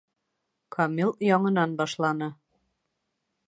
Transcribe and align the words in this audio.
Камил 0.75 1.11
яңынан 1.27 1.77
башланы. 1.83 2.33